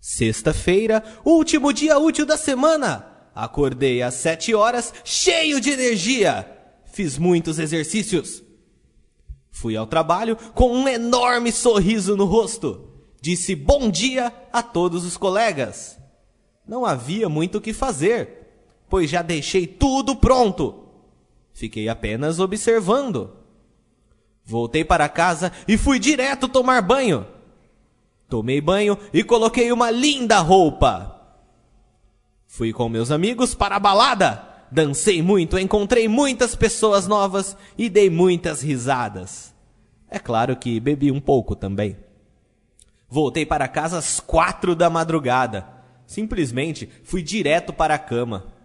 Sexta-feira, 0.00 1.02
último 1.24 1.72
dia 1.72 1.98
útil 1.98 2.24
da 2.24 2.36
semana. 2.36 3.06
Acordei 3.34 4.02
às 4.02 4.14
sete 4.14 4.54
horas, 4.54 4.94
cheio 5.04 5.60
de 5.60 5.70
energia. 5.70 6.50
Fiz 6.86 7.18
muitos 7.18 7.58
exercícios. 7.58 8.42
Fui 9.50 9.76
ao 9.76 9.86
trabalho 9.86 10.36
com 10.54 10.70
um 10.70 10.88
enorme 10.88 11.52
sorriso 11.52 12.16
no 12.16 12.24
rosto. 12.24 12.90
Disse 13.20 13.54
bom 13.54 13.90
dia 13.90 14.32
a 14.52 14.62
todos 14.62 15.04
os 15.04 15.16
colegas. 15.16 15.98
Não 16.66 16.84
havia 16.84 17.28
muito 17.28 17.58
o 17.58 17.60
que 17.60 17.72
fazer, 17.72 18.72
pois 18.88 19.10
já 19.10 19.22
deixei 19.22 19.66
tudo 19.66 20.16
pronto. 20.16 20.88
Fiquei 21.52 21.88
apenas 21.88 22.38
observando. 22.38 23.36
Voltei 24.44 24.84
para 24.84 25.08
casa 25.08 25.50
e 25.66 25.76
fui 25.76 25.98
direto 25.98 26.48
tomar 26.48 26.80
banho. 26.82 27.26
Tomei 28.28 28.60
banho 28.60 28.98
e 29.12 29.22
coloquei 29.22 29.70
uma 29.70 29.90
linda 29.90 30.38
roupa. 30.38 31.16
Fui 32.46 32.72
com 32.72 32.88
meus 32.88 33.10
amigos 33.10 33.54
para 33.54 33.76
a 33.76 33.80
balada. 33.80 34.42
Dancei 34.70 35.22
muito, 35.22 35.58
encontrei 35.58 36.08
muitas 36.08 36.56
pessoas 36.56 37.06
novas 37.06 37.56
e 37.78 37.88
dei 37.88 38.10
muitas 38.10 38.62
risadas. 38.62 39.54
É 40.10 40.18
claro 40.18 40.56
que 40.56 40.80
bebi 40.80 41.12
um 41.12 41.20
pouco 41.20 41.54
também. 41.54 41.96
Voltei 43.08 43.46
para 43.46 43.68
casa 43.68 43.98
às 43.98 44.18
quatro 44.18 44.74
da 44.74 44.90
madrugada. 44.90 45.66
Simplesmente 46.06 46.88
fui 47.04 47.22
direto 47.22 47.72
para 47.72 47.94
a 47.94 47.98
cama. 47.98 48.55